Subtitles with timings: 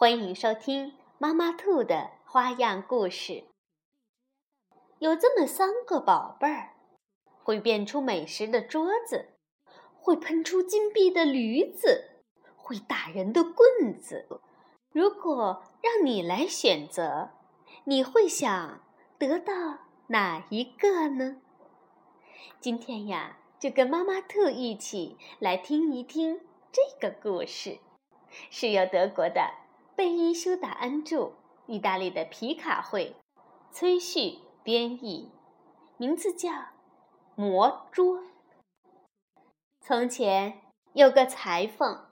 [0.00, 3.44] 欢迎收听妈妈兔的花样故事。
[4.98, 6.70] 有这么三个宝贝儿：
[7.44, 9.34] 会变出美食的桌子，
[10.00, 12.22] 会喷出金币的驴子，
[12.56, 14.40] 会打人的棍子。
[14.90, 17.32] 如果让你来选择，
[17.84, 18.80] 你会想
[19.18, 19.52] 得到
[20.06, 21.42] 哪一个呢？
[22.58, 26.40] 今天呀，就跟妈妈兔一起来听一听
[26.72, 27.80] 这个故事，
[28.48, 29.59] 是由德国的。
[29.96, 31.32] 贝伊修达安著，
[31.66, 33.14] 意大利的皮卡会，
[33.70, 35.30] 崔旭编译，
[35.98, 36.50] 名字叫
[37.34, 38.18] 《魔桌》。
[39.80, 40.62] 从前
[40.94, 42.06] 有个裁缝，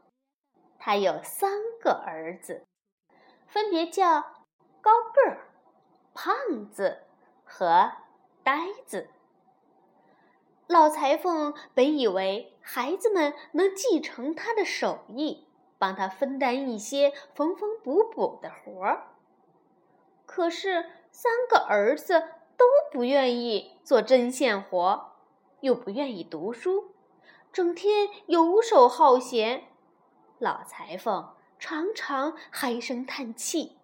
[0.78, 2.66] 他有三个儿子，
[3.46, 4.20] 分别叫
[4.82, 5.48] 高个儿、
[6.12, 7.04] 胖子
[7.44, 7.92] 和
[8.42, 9.08] 呆子。
[10.66, 15.47] 老裁缝本以为孩子们能继承他的手艺。
[15.78, 19.14] 帮他分担一些缝缝补补的活儿，
[20.26, 22.20] 可是三个儿子
[22.56, 25.12] 都不愿意做针线活，
[25.60, 26.92] 又不愿意读书，
[27.52, 29.68] 整天游手好闲。
[30.38, 33.78] 老裁缝常常唉声叹气。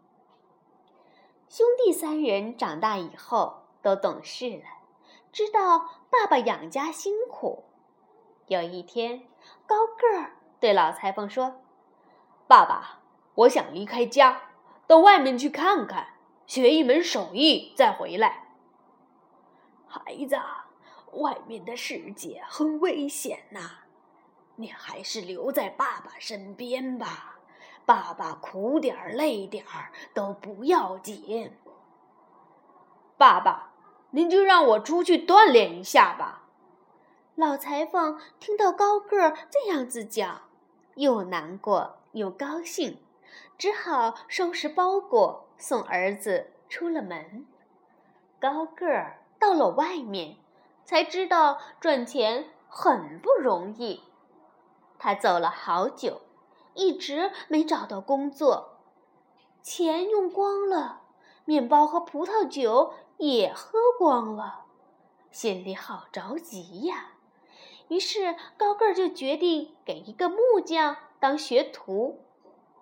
[1.49, 4.65] 兄弟三人长大以后都懂事了，
[5.31, 5.79] 知道
[6.11, 7.65] 爸爸养家辛苦。
[8.47, 9.29] 有一天，
[9.67, 11.61] 高个儿对老裁缝说。
[12.47, 13.01] 爸爸，
[13.35, 14.43] 我想离开家，
[14.87, 16.09] 到外面去看看，
[16.47, 18.49] 学一门手艺再回来。
[19.87, 20.39] 孩子，
[21.13, 23.61] 外面的世界很危险呐，
[24.57, 27.39] 你还是留在爸爸身边吧。
[27.87, 31.53] 爸爸苦点儿累点儿都不要紧。
[33.17, 33.73] 爸爸，
[34.11, 36.45] 您就让我出去锻炼一下吧。
[37.35, 40.43] 老裁缝听到高个儿这样子讲，
[40.95, 42.04] 又难过。
[42.15, 42.99] 又高兴，
[43.59, 47.45] 只好收拾包裹，送儿子出了门。
[48.41, 50.37] 高个儿到了外面，
[50.85, 54.05] 才知道赚钱很不容易。
[54.97, 56.21] 他走了好久，
[56.75, 58.79] 一直没找到工作，
[59.61, 61.03] 钱用光了，
[61.45, 64.67] 面包和葡萄酒也喝光了，
[65.33, 67.15] 心里好着急呀。
[67.89, 70.97] 于是高个儿就决定给一个木匠。
[71.25, 72.21] 当学徒，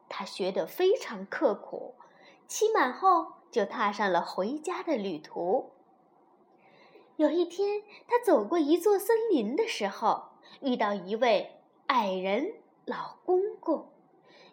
[0.08, 1.94] 他学得非常刻苦，
[2.48, 5.70] 期满后就踏上了回家的旅途。
[7.14, 10.30] 有一天，他走过一座森林的时候，
[10.60, 12.54] 遇到一位矮人
[12.84, 13.92] 老公公，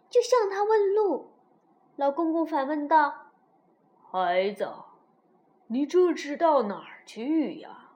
[0.07, 1.31] 就向他问路。
[1.95, 3.31] 老公公反问道
[4.11, 4.71] ：“孩子，
[5.65, 7.89] 你这是到哪儿去呀？”“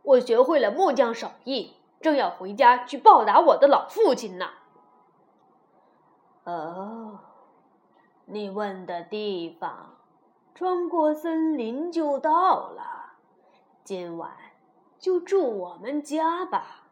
[0.00, 4.46] 我学会了木匠手艺。”正要回家去报答我的老父亲呢。
[6.44, 7.18] 哦，
[8.26, 9.96] 你问的地方，
[10.54, 13.14] 穿过森林就到了。
[13.84, 14.32] 今晚
[14.98, 16.84] 就住我们家吧。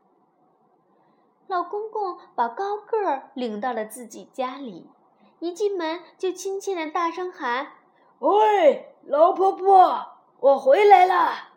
[1.47, 4.91] 老公公把高个儿领到了自己家里，
[5.39, 7.69] 一进门就亲切的大声喊
[8.19, 10.07] ：“喂，老婆婆，
[10.41, 11.53] 我回来了。”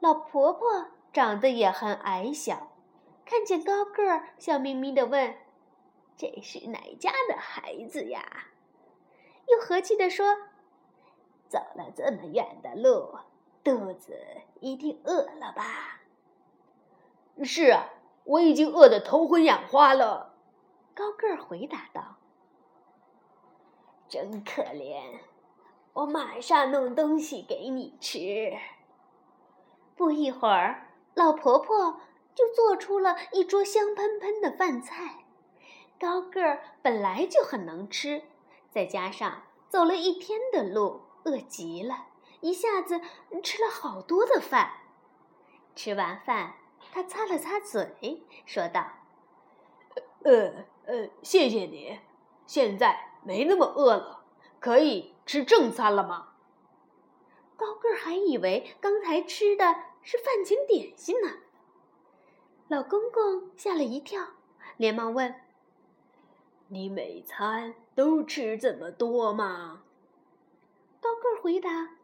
[0.00, 0.86] 老婆婆。
[1.16, 2.72] 长得也很矮小，
[3.24, 5.34] 看见高个儿，笑眯眯地问
[6.14, 8.20] ：“这是哪家的孩子呀？”
[9.48, 10.36] 又和气地说
[11.48, 13.16] ：“走了这么远的路，
[13.64, 14.14] 肚子
[14.60, 16.02] 一定饿了吧
[17.42, 17.88] ？”“是啊，
[18.24, 20.34] 我已经饿得头昏眼花了。”
[20.94, 22.16] 高个儿回答道。
[24.06, 25.20] “真可怜，
[25.94, 28.52] 我马上弄东西给你吃。”
[29.96, 30.82] 不一会儿。
[31.16, 31.98] 老婆婆
[32.34, 35.24] 就做出了一桌香喷喷的饭菜。
[35.98, 38.22] 高个儿本来就很能吃，
[38.70, 42.08] 再加上走了一天的路，饿极了，
[42.42, 43.00] 一下子
[43.42, 44.72] 吃了好多的饭。
[45.74, 46.56] 吃完饭，
[46.92, 48.86] 他擦了擦嘴，说道
[50.22, 51.98] ：“呃呃，谢谢你，
[52.46, 54.22] 现在没那么饿了，
[54.60, 56.34] 可以吃正餐了吗？”
[57.56, 59.64] 高个儿还以为刚才吃的。
[60.06, 61.32] 是饭前点心呢。
[62.68, 64.22] 老公公吓了一跳，
[64.76, 65.34] 连忙问
[66.70, 69.82] ：“你每餐都吃这么多吗？
[71.00, 71.96] 高个回答：“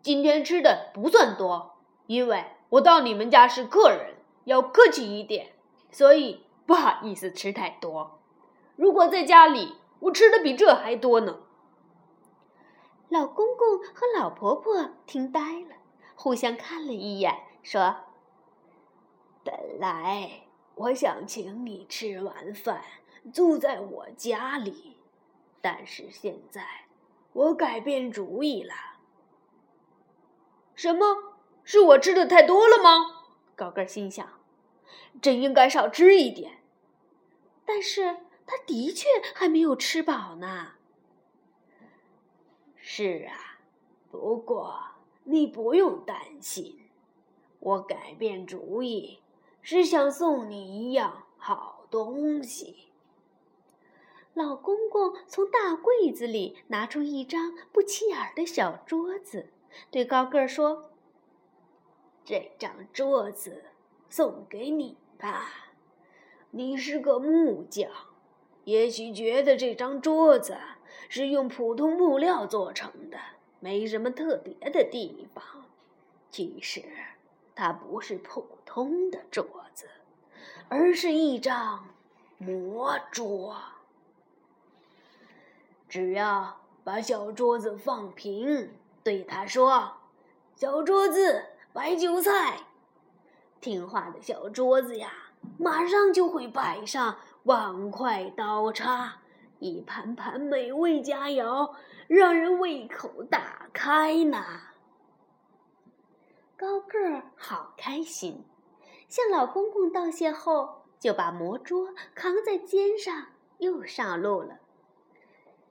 [0.00, 1.74] 今天吃的不算多，
[2.06, 4.14] 因为我到你们家是客人，
[4.44, 5.54] 要客气一点，
[5.90, 8.20] 所以不好意思吃太多。
[8.76, 11.40] 如果在家里，我吃的比这还多呢。”
[13.10, 15.76] 老公公和老婆婆听呆了，
[16.22, 17.96] 互相看了一眼，说
[19.42, 20.44] ：“本来
[20.76, 22.84] 我想请你吃完饭。”
[23.34, 24.98] 住在我家里，
[25.60, 26.86] 但是现在
[27.32, 28.72] 我改变主意了。
[30.76, 31.34] 什么？
[31.64, 33.24] 是我吃的太多了吗？
[33.56, 34.24] 高个心想，
[35.20, 36.60] 真应该少吃一点。
[37.64, 40.74] 但是他的确还没有吃饱呢。
[42.76, 43.58] 是啊，
[44.08, 44.91] 不过
[45.24, 46.78] 你不用担心，
[47.60, 49.20] 我改变主意
[49.60, 52.88] 是想送你一样好东西。
[54.34, 59.50] 老公公从大柜子里拿出一张不起眼的小桌子，
[59.90, 60.90] 对高个儿说
[62.24, 63.64] ：“这张桌子
[64.08, 65.72] 送给你吧。
[66.50, 67.90] 你是个木匠，
[68.64, 70.56] 也许觉得这张桌子
[71.08, 73.18] 是用普通木料做成的，
[73.62, 75.44] 没什么特别的地方。
[76.32, 76.82] 其实，
[77.54, 79.88] 它不是普通的桌子，
[80.68, 81.86] 而是一张
[82.38, 83.56] 魔桌。”
[85.88, 88.72] 只要把小桌子放平，
[89.04, 89.98] 对他说
[90.56, 92.58] ：“小桌子，摆酒菜。”
[93.60, 95.12] 听话的小桌子呀，
[95.56, 99.21] 马上就会摆上碗筷刀叉，
[99.62, 101.72] 一盘盘美味佳肴，
[102.08, 104.44] 让人胃口大开呢。
[106.56, 108.44] 高个儿好开心，
[109.08, 113.28] 向老公公道谢后，就把魔桌扛在肩上，
[113.58, 114.58] 又上路了。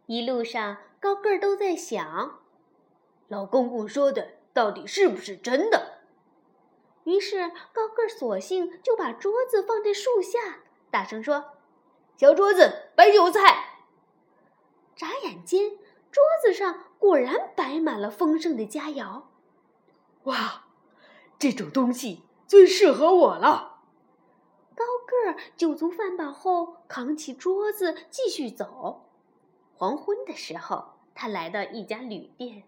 [0.05, 2.39] 一路上，高个儿都在想：
[3.27, 5.97] 老公公说的到底是不是真的？
[7.03, 10.59] 于是，高个儿索性就把桌子放在树下，
[10.89, 11.57] 大声说
[12.15, 13.67] ：“小桌子，摆酒菜。”
[15.01, 15.71] 眨眼间，
[16.12, 19.24] 桌子上果然摆满了丰盛的佳肴。
[20.25, 20.65] 哇，
[21.39, 23.80] 这种东西最适合我了！
[24.75, 29.09] 高个儿酒足饭饱后，扛起桌子继续走。
[29.74, 32.62] 黄昏的时候，他来到一家旅店，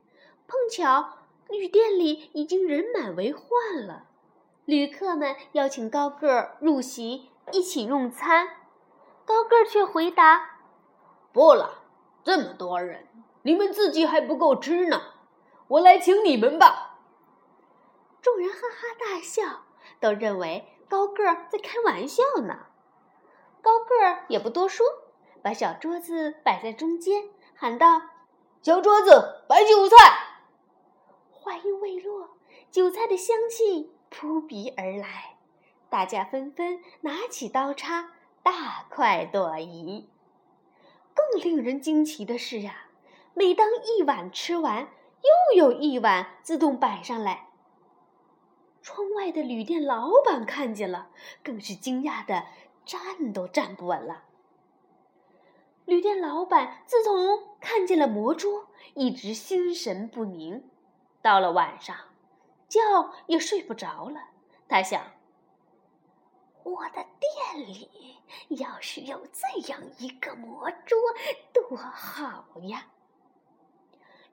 [0.47, 1.19] 碰巧
[1.49, 4.07] 旅店里已经人满为患了。
[4.65, 8.47] 旅客们邀请高个儿入席，一起用餐。
[9.23, 10.61] 高个儿却回答
[11.31, 11.82] ：“不了，
[12.23, 13.07] 这么多人，
[13.41, 15.01] 你们自己还不够吃呢。
[15.67, 16.99] 我来请你们吧。”
[18.21, 19.63] 众人哈哈大笑，
[19.99, 22.67] 都认为高个儿在开玩笑呢。
[23.61, 24.85] 高个儿也不多说。
[25.41, 28.01] 把小桌子摆在中间，喊道
[28.63, 29.97] ：“小桌子，摆酒菜。”
[31.29, 32.37] 话音未落，
[32.71, 35.35] 韭菜的香气扑鼻而来，
[35.89, 38.11] 大家纷纷拿起刀叉，
[38.41, 40.09] 大快朵颐。
[41.13, 42.87] 更令人惊奇的是呀，
[43.33, 44.89] 每当一碗吃完，
[45.21, 47.49] 又有一碗自动摆上来。
[48.81, 51.09] 窗外的旅店老板看见了，
[51.43, 52.45] 更是惊讶的
[52.85, 54.23] 站都站不稳了。
[55.85, 60.69] 旅店老板自从看见了魔桌，一直心神不宁。
[61.21, 61.95] 到了晚上，
[62.67, 62.79] 觉
[63.27, 64.29] 也睡不着了。
[64.67, 65.11] 他想：
[66.63, 68.17] 我的店里
[68.49, 70.97] 要是有这样一个魔桌，
[71.53, 72.87] 多好呀！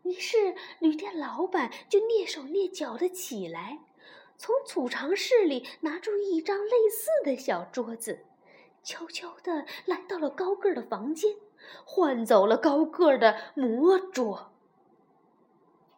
[0.03, 3.81] 于是，旅店老板就蹑手蹑脚的起来，
[4.39, 8.25] 从储藏室里拿出一张类似的小桌子。
[8.83, 11.37] 悄悄地来到了高个儿的房间，
[11.85, 14.53] 换走了高个儿的魔桌。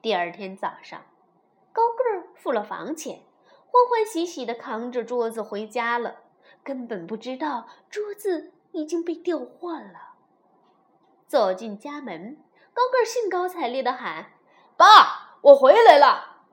[0.01, 1.07] 第二天早上，
[1.73, 3.23] 高个儿付了房钱，
[3.73, 6.17] 欢欢喜喜地扛着桌子回家了，
[6.62, 10.12] 根本不知道桌子已经被调换了。
[11.26, 12.37] 走进家门，
[12.75, 14.33] 高个儿兴高采烈地喊
[14.76, 16.45] ：“爸，我回来了！”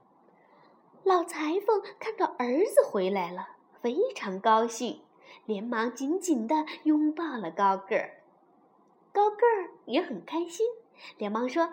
[1.04, 3.50] 老裁缝看到儿子回来了，
[3.82, 5.02] 非常高兴。
[5.46, 8.22] 连忙紧紧地拥抱了高个儿，
[9.12, 10.66] 高个儿也很开心，
[11.18, 11.70] 连忙说：“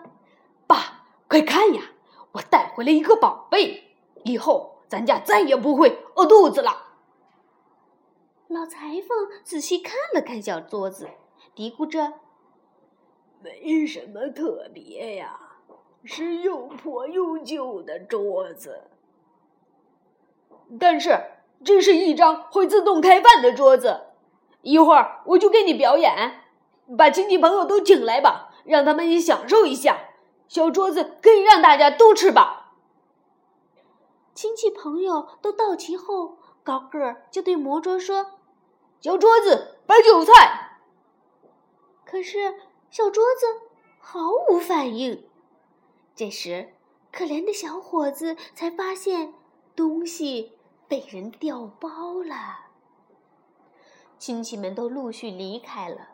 [0.67, 1.91] 爸，快看呀，
[2.33, 6.87] 我带回来一个宝贝，以后咱家再也不会饿肚子了。”
[8.47, 11.09] 老裁缝仔细看了看小桌子，
[11.53, 12.13] 嘀咕着
[13.43, 15.39] ：“没什么特别呀，
[16.03, 18.89] 是又破又旧的桌子，
[20.79, 21.19] 但是……”
[21.65, 24.01] 这是一张会自动开饭的桌子，
[24.61, 26.43] 一会儿我就给你表演。
[26.95, 29.97] 把亲戚朋友都请来吧，让他们也享受一下。
[30.47, 32.56] 小桌子可以让大家都吃饱。
[34.37, 38.33] 亲戚朋友都到齐后，高个儿就对魔桌说
[39.01, 40.77] ：“小桌子摆酒菜。”
[42.05, 42.53] 可是
[42.91, 43.47] 小桌子
[43.97, 45.27] 毫无反应。
[46.13, 46.75] 这时，
[47.11, 49.33] 可怜的小伙子才发现
[49.75, 50.55] 东西
[50.87, 52.67] 被人调包了。
[54.19, 56.09] 亲戚们都陆续离开了，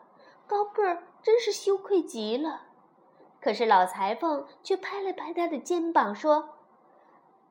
[0.46, 2.62] 高个儿真是羞愧极了。
[3.42, 6.48] 可是老裁缝却拍了拍他的肩膀，说：“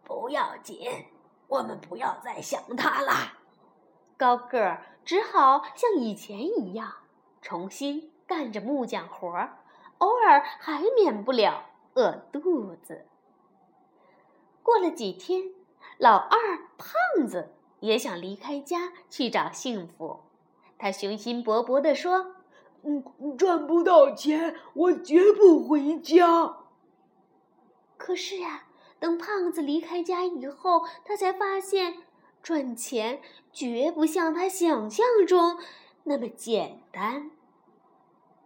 [0.06, 0.90] 不要紧，
[1.48, 3.34] 我们不要再想他了。”
[4.18, 6.94] 高个儿只好像以前一样，
[7.42, 9.58] 重新干着木匠活儿，
[9.98, 13.06] 偶尔还免不了饿肚子。
[14.62, 15.52] 过了几天，
[15.98, 16.40] 老二
[16.78, 20.22] 胖子也想离开家去找幸福，
[20.78, 22.36] 他雄心勃勃地说。
[22.86, 23.02] 嗯，
[23.38, 26.58] 赚不到钱，我绝不回家。
[27.96, 28.66] 可是呀，
[29.04, 32.04] 等胖子离开家以后，他才发现
[32.42, 33.20] 赚钱
[33.52, 35.60] 绝不像他想象中
[36.04, 37.30] 那么简单。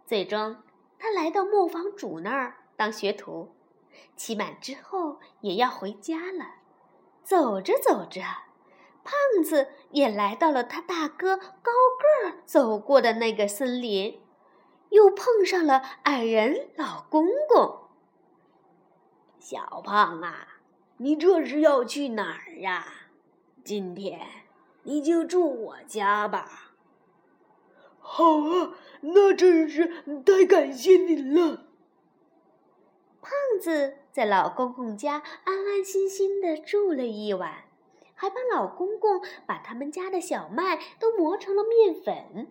[0.04, 0.56] 最终，
[0.98, 3.50] 他来到磨坊主那儿当学徒，
[4.16, 6.56] 期满之后也要回家了。
[7.22, 8.20] 走着走着，
[9.04, 14.20] 胖子也来到了他大哥高个儿走过的那个森林。
[14.90, 17.87] 又碰上了矮人老公公。
[19.38, 20.46] 小胖啊，
[20.98, 22.86] 你这是要去哪儿呀？
[23.64, 24.20] 今天
[24.82, 26.72] 你就住我家吧。
[28.00, 31.64] 好啊，那真是太感谢您了。
[33.20, 37.64] 胖子在老公公家安安心心的住了一晚，
[38.14, 42.48] 还帮老公公把他们家的小麦都磨成了面粉。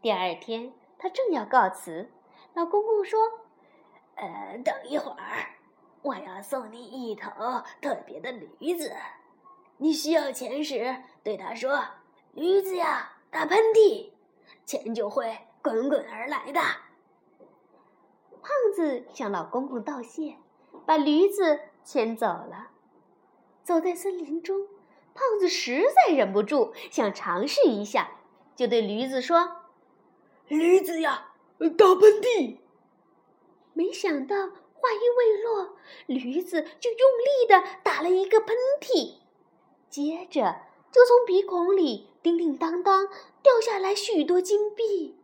[0.00, 0.72] 第二天。
[1.02, 2.10] 他正要告辞，
[2.52, 3.18] 老公公说
[4.16, 5.56] ：“呃，等一会儿，
[6.02, 7.30] 我要送你一头
[7.80, 8.92] 特别的驴子。
[9.76, 11.82] 你需要钱时，对他说
[12.32, 14.10] ：‘驴子呀，打喷嚏，
[14.64, 16.60] 钱就会滚滚而来的。’”
[18.42, 20.36] 胖子向老公公道谢，
[20.86, 22.68] 把驴子牵走了。
[23.62, 24.66] 走在森林中，
[25.14, 28.10] 胖子实在忍不住想尝试一下，
[28.56, 29.56] 就对驴子说。
[30.48, 32.58] 驴子呀，打喷嚏！
[33.72, 34.36] 没想到
[34.80, 39.18] 话音未落，驴子就用力的打了一个喷嚏，
[39.88, 43.08] 接着就从鼻孔里叮叮当当
[43.42, 45.18] 掉下来许多金币，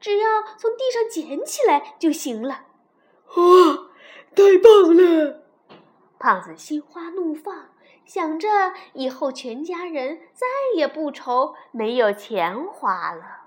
[0.00, 2.66] 只要从地上捡起来就行了。
[3.36, 3.90] 哇，
[4.34, 5.42] 太棒了！
[6.18, 7.70] 胖子心花怒放，
[8.04, 8.48] 想着
[8.94, 13.40] 以后全家人再也不愁没有钱花了。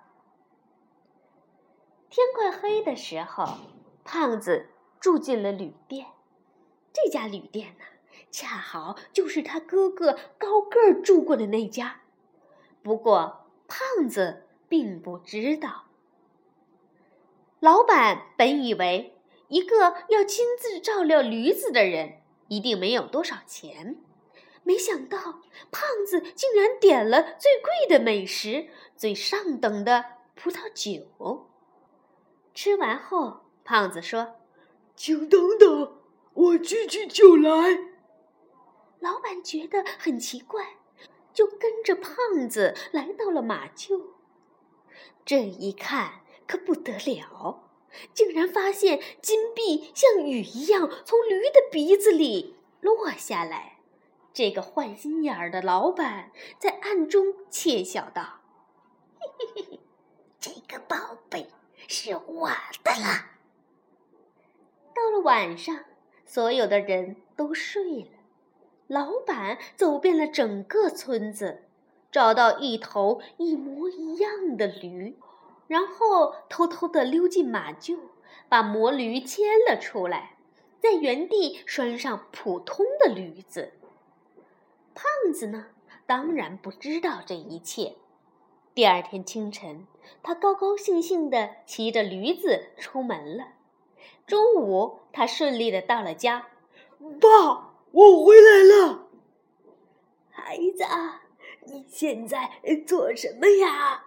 [2.10, 3.46] 天快黑的时候，
[4.04, 4.70] 胖子
[5.00, 6.08] 住进了旅店。
[6.94, 7.86] 这家旅店呢，
[8.32, 12.02] 恰好就是他哥哥高个儿住过的那家。
[12.82, 15.86] 不过，胖子并不知道。
[17.60, 23.98] 老板本以为一个要亲自照料驴子的人一定没有多少钱，
[24.64, 25.18] 没想到
[25.72, 31.50] 胖子竟然点了最贵的美食——最上等的葡萄酒。
[32.54, 34.36] 吃完后，胖子说
[34.96, 35.98] ：“请等等，
[36.34, 37.52] 我去去就来。”
[39.00, 40.78] 老板觉得很奇怪，
[41.34, 44.02] 就跟着胖子来到了马厩。
[45.26, 47.70] 这一看可不得了，
[48.14, 53.80] 竟然发现金币像雨一样从驴的鼻子里落下来。
[54.34, 58.42] 这个坏心眼儿的老板在暗中窃笑道
[59.20, 59.80] ：“嘿嘿嘿嘿，
[60.40, 61.50] 这个宝贝。”
[61.88, 62.50] 是我
[62.84, 63.35] 的了。
[64.96, 65.78] 到了晚上，
[66.26, 68.08] 所有的人都睡了。
[68.88, 71.64] 老板走遍了整个村子，
[72.12, 75.18] 找到一头一模一样的驴，
[75.68, 77.98] 然后偷偷地溜进马厩，
[78.48, 80.38] 把魔驴牵了出来，
[80.80, 83.74] 在原地拴上普通的驴子。
[84.94, 85.66] 胖子呢，
[86.06, 87.96] 当然不知道这一切。
[88.74, 89.88] 第二天清晨，
[90.24, 93.55] 他高高兴兴地骑着驴子出门了。
[94.28, 96.48] 中午，他顺利的到了家。
[97.22, 99.08] 爸，我回来了。
[100.32, 100.84] 孩子，
[101.68, 102.52] 你现在
[102.86, 104.06] 做什么呀？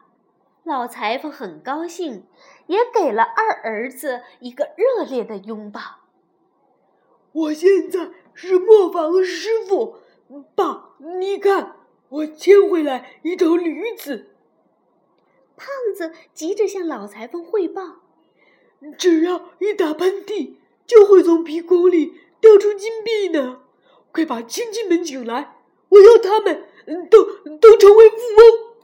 [0.64, 2.26] 老裁缝很高兴，
[2.66, 5.80] 也给了二儿子一个热烈的拥抱。
[7.32, 9.98] 我现在是磨坊师傅。
[10.54, 11.76] 爸，你看，
[12.08, 14.34] 我牵回来一头驴子。
[15.56, 17.82] 胖子急着向老裁缝汇报，
[18.97, 20.54] 只要一打喷嚏，
[20.87, 23.62] 就会从鼻孔里掉出金币呢。
[24.12, 25.56] 快把亲戚们请来，
[25.88, 26.66] 我要他们
[27.11, 27.25] 都
[27.58, 28.75] 都成为富翁。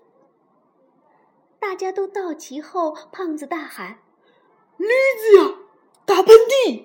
[1.58, 4.00] 大家都到齐后，胖子大喊
[4.76, 5.54] ：“驴子呀，
[6.04, 6.84] 打喷嚏！”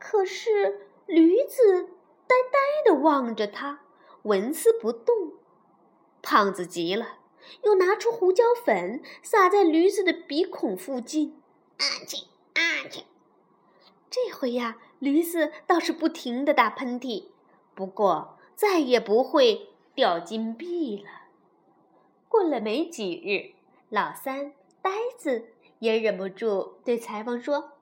[0.00, 1.84] 可是驴子
[2.26, 3.80] 呆呆的望着他，
[4.22, 5.34] 纹丝不动。
[6.22, 7.18] 胖子急了，
[7.62, 11.40] 又拿出胡椒粉撒在驴子的鼻孔附近。
[11.80, 13.04] 啊嚏啊嚏！
[14.10, 17.28] 这回呀，驴子倒是不停的打喷嚏，
[17.74, 21.08] 不过再也不会掉金币了。
[22.28, 23.56] 过了没几日，
[23.88, 27.72] 老三呆子也忍不住对裁缝说：“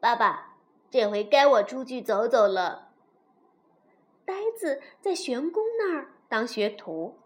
[0.00, 0.58] 爸爸，
[0.90, 2.90] 这回该我出去走走了。”
[4.26, 7.16] 呆子在玄宫那儿当学徒，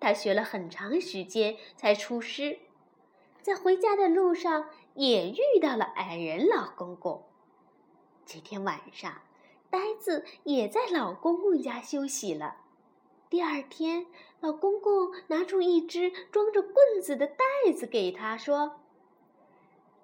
[0.00, 2.58] 他学了很长时间才出师，
[3.42, 7.22] 在回家的路上也遇到了矮人老公公。
[8.26, 9.22] 这天晚上，
[9.70, 12.56] 呆子也在老公公家休息了。
[13.30, 14.06] 第二天，
[14.40, 17.44] 老公公拿出一只装着棍子的袋
[17.76, 18.80] 子给他，说：“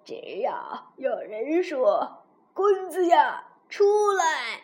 [0.06, 2.18] 只要有人说
[2.54, 4.60] ‘棍子呀，出来’，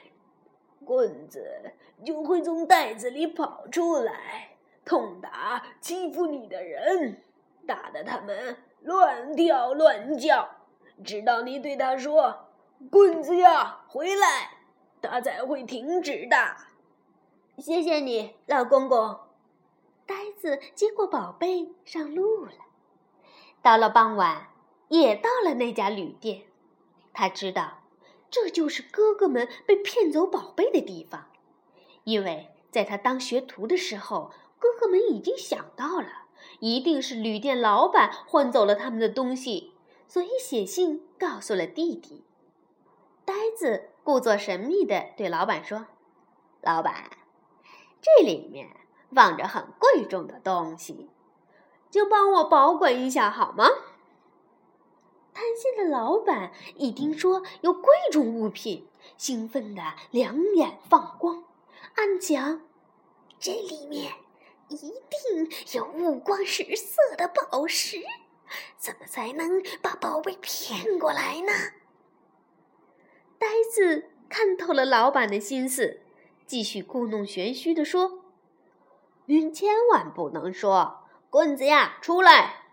[0.87, 1.73] 棍子
[2.05, 7.21] 就会从袋子里跑出来，痛打欺负你的人，
[7.67, 10.49] 打得他们乱跳乱叫，
[11.05, 12.49] 直到你对他说
[12.91, 14.59] ‘棍子呀，回来’，
[15.03, 16.57] 他才会停止的。”
[17.59, 19.19] 谢谢你，老公公。
[20.07, 22.53] 呆子接过宝贝，上路了。
[23.63, 24.49] 到了傍晚，
[24.89, 26.45] 也到了那家旅店。
[27.13, 27.83] 他知道，
[28.31, 31.27] 这就是哥哥们被骗走宝贝的地方，
[32.05, 36.27] 因为在他当学徒的时候，哥哥们已经想到了，
[36.59, 39.73] 一定是旅店老板换走了他们的东西，
[40.07, 42.25] 所以写信告诉了弟弟。
[43.25, 45.87] 呆子故作神秘地对老板说
[46.63, 47.11] ：“老板。”
[48.03, 48.69] 这里面
[49.13, 51.11] 放着很贵重的东西，
[51.91, 53.69] 就帮我保管一下好吗？
[55.33, 61.45] 贪心的老板一听说有贵重物品，兴奋的两眼放光，
[61.95, 62.63] 暗想：
[63.39, 64.13] 这里面
[64.71, 67.99] 一定有五光十色的宝石，
[68.79, 71.53] 怎么才能把宝贝骗过来呢？
[73.39, 76.01] 呆子看透了老板的心思。
[76.47, 78.25] 继续故弄玄虚地说
[79.27, 82.73] ：“您千万不能说‘棍子呀，出来’，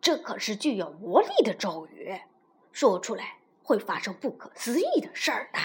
[0.00, 2.20] 这可是具有魔力的咒语，
[2.70, 5.58] 说出来会发生不可思议的事儿的。”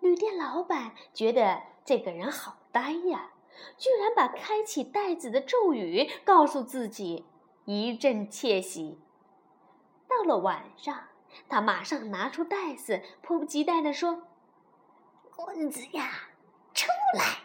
[0.00, 3.30] 旅店老板觉得这个人好呆呀，
[3.78, 7.26] 居然把开启袋子的咒语告诉自己，
[7.64, 8.98] 一阵窃喜。
[10.08, 11.08] 到了晚上，
[11.48, 14.22] 他马上拿出袋子，迫不及待地说。
[15.34, 16.28] 棍子呀，
[16.74, 17.38] 出来！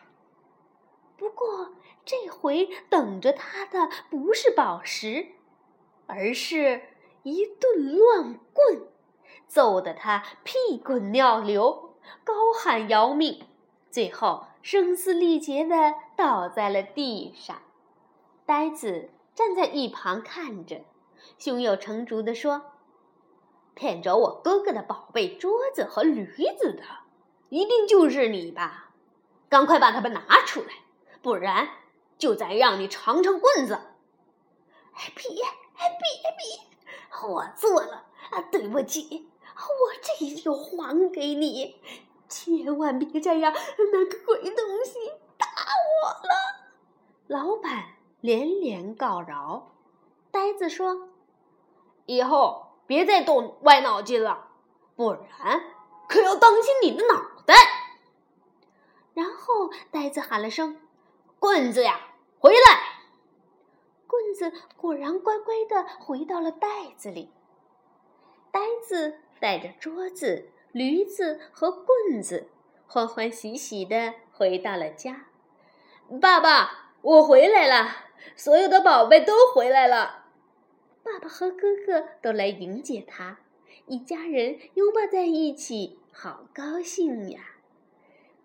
[1.17, 1.73] 不过
[2.05, 5.29] 这回等着他的不是宝石，
[6.05, 6.81] 而是
[7.23, 8.87] 一顿乱棍，
[9.47, 13.47] 揍得他屁滚尿流，高喊饶命，
[13.89, 17.61] 最后声嘶力竭的倒在了地上。
[18.45, 20.81] 呆子站在一旁看着，
[21.37, 22.63] 胸有成竹的说
[23.75, 26.25] ：“骗走我哥哥的宝贝桌子和驴
[26.57, 26.83] 子的。”
[27.49, 28.91] 一定就是你吧！
[29.47, 30.67] 赶快把它们拿出来，
[31.21, 31.69] 不然
[32.17, 33.79] 就再让你尝尝棍子。
[35.15, 37.29] 别，别，别！
[37.29, 41.77] 我做了啊，对不起，我这就还给你。
[42.27, 45.13] 千万别再让那个鬼东西
[46.01, 46.35] 我了！
[47.27, 49.71] 老板连连告饶。
[50.31, 51.09] 呆子说
[52.05, 54.47] ：“以后别再动歪脑筋了，
[54.95, 55.61] 不然
[56.07, 57.55] 可要当心你的脑。”袋，
[59.13, 60.79] 然后呆子喊了声
[61.39, 61.99] ：“棍子呀，
[62.39, 62.59] 回来！”
[64.07, 67.31] 棍子果然乖乖的回到了袋子里。
[68.51, 72.49] 呆子带着桌子、驴子和棍子，
[72.87, 75.25] 欢欢喜喜的回到了家。
[76.21, 77.89] 爸爸，我回来了，
[78.37, 80.27] 所有的宝贝都回来了。
[81.03, 83.39] 爸爸和哥哥都来迎接他，
[83.87, 85.99] 一家人拥抱在一起。
[86.13, 87.57] 好高兴呀！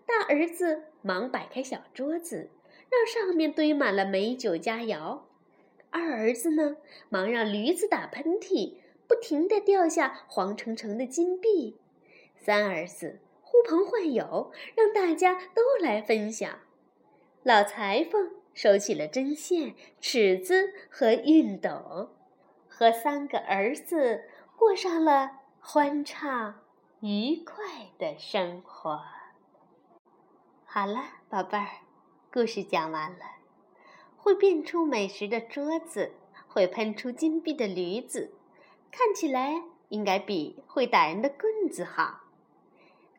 [0.05, 2.51] 大儿子忙摆开小桌子，
[2.91, 5.21] 让上面堆满了美酒佳肴；
[5.91, 6.77] 二儿子呢，
[7.09, 8.75] 忙让驴子打喷嚏，
[9.07, 11.77] 不停地掉下黄澄澄的金币；
[12.37, 16.59] 三儿子呼朋唤友，让大家都来分享。
[17.45, 22.11] 老裁缝收起了针线、尺子和熨斗，
[22.69, 26.61] 和三个儿子过上了欢畅
[27.01, 27.65] 愉快
[27.99, 29.03] 的生活。
[30.65, 31.67] 好了，宝贝儿，
[32.33, 33.25] 故事讲完了。
[34.17, 36.13] 会变出美食的桌子，
[36.47, 38.33] 会喷出金币的驴子，
[38.93, 42.21] 看起来应该比会打人的棍子好。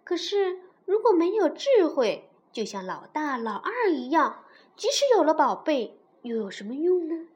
[0.06, 4.46] 可是，如果没有智慧，就像老大、老二一样，
[4.78, 7.28] 即使有了宝贝，又有什么用呢？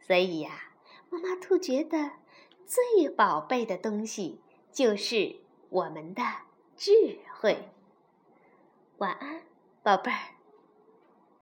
[0.00, 0.72] 所以呀，
[1.08, 2.10] 妈妈兔觉得
[2.66, 4.40] 最宝贝的东西
[4.72, 5.36] 就是
[5.70, 6.22] 我们的
[6.76, 7.70] 智慧。
[8.98, 9.42] 晚安，
[9.82, 10.31] 宝贝儿。